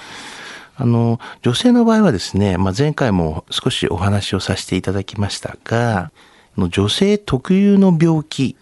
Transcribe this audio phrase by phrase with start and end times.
[0.76, 6.12] あの、女性の場合はですね、まあ、前回も少しお話をさせていただきましたが、
[6.56, 8.56] 女性特有の病気、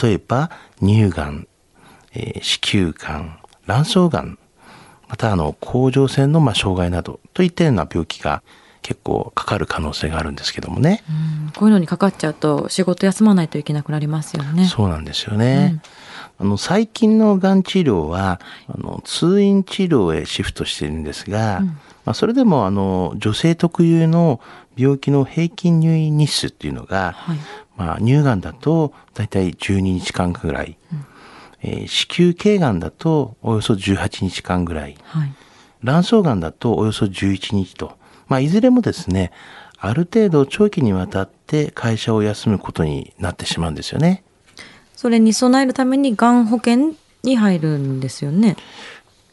[0.00, 0.50] 例えば
[0.80, 1.46] 乳がん、
[2.14, 4.38] えー子宮がん、卵巣がん、
[5.08, 8.42] またあの甲状腺のまあ障害などといったような病気が
[8.82, 11.02] 結構かかる可能性があるんですけどもね。
[11.08, 14.66] うんこういうのにかかっちゃうと仕事休まないといけなくなりますよね。
[14.66, 15.80] そうなんですよね。
[16.38, 21.62] あの最近のがん治療は、あの通院治療へシフトしているんですが、
[22.04, 24.40] まあ、それでもあの女性特有の
[24.76, 27.38] 病気の平均入院日数っていうのが、はい。
[27.78, 30.76] まあ、乳がんだとだいたい12日間ぐらい、
[31.62, 35.32] えー子宮頸がんだとおよそ18日間ぐらい、はい。
[35.82, 37.96] 卵巣がんだとおよそ11日と、
[38.26, 39.32] まあ、いずれもですね、
[39.78, 44.24] ある程度長期にわたって会社を休むことになってしまうんですよね。
[44.96, 48.56] それに備えるためにがん保険に入るんですよね。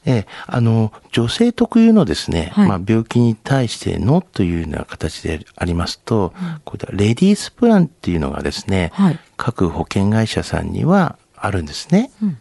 [0.05, 2.67] ええ、あの、女性特有のですね、はい。
[2.67, 6.33] まあ、病気に対してのというような形でありますと、
[6.63, 9.19] これレディースプランっていうのがですね、はい。
[9.37, 12.11] 各保険会社さんにはあるんですね。
[12.21, 12.37] うん。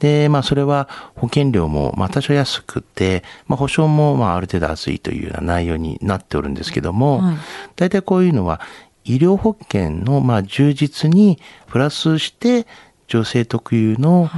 [0.00, 7.36] で、まあ、それは保険料も、まあ、多少安くて、まあ、保証も、まあ、ある程度厚いというような内容になっておるんですけども、はい。
[7.76, 8.60] 大体こういうのは、
[9.04, 11.38] 医療保険の、まあ、充実に
[11.68, 12.66] プラスして、
[13.08, 14.30] 女性特有の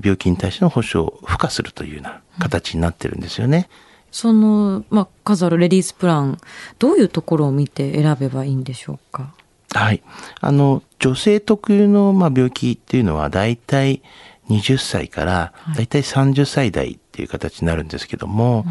[0.00, 3.68] 病気に対しての保障を付加するというような形になってるんですよね。
[4.10, 6.38] その、まあ、数あるレディースプラン、
[6.78, 9.32] どういうところを見て選べばいいんでしょうか？
[9.74, 10.02] はい。
[10.40, 14.02] あの、女性特有の、まあ、病気っていうのは、大体
[14.50, 18.66] 20歳から、大体30歳代っていう形になるんですけども、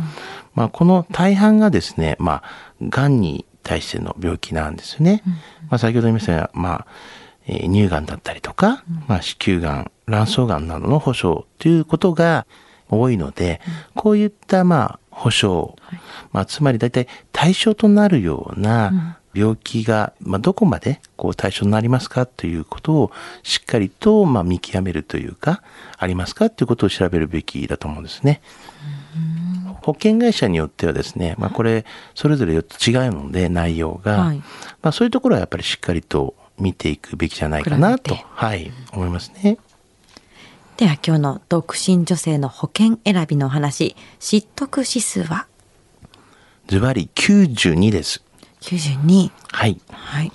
[0.53, 2.43] まあ、この大半がですね、まあ、
[2.83, 5.23] 癌に対しての病気なんですよね。
[5.69, 6.87] まあ、先ほど言いましたが、まあ、
[7.47, 12.45] えー乳がんだったりとか、まあ、子宮がん、卵巣がんなどの保障ということが
[12.89, 13.61] 多いので、
[13.95, 15.73] こういった、まあ、保障、
[16.31, 23.11] まあ、つまり大体対象となるような病気が、まあ、どこまでこう対象になりますかということを
[23.43, 25.63] しっかりと、まあ、見極めるというか、
[25.97, 28.41] ありますかということを調べるべきだと思うんですね。
[29.81, 34.37] 保険会社によってはですね、まあ、これ、それぞれ違うので、内容が、はい。
[34.37, 34.43] ま
[34.89, 39.57] あ、そういうところはやっぱりしっかりと見ていくべきじゃないかなと、はい、思いますね。
[40.81, 45.45] では今日の独身女性の保険選びのお話、知得指数は？
[46.65, 48.23] ズバリ92です。
[48.61, 49.29] 92。
[49.51, 49.79] はい。
[49.91, 50.31] はい。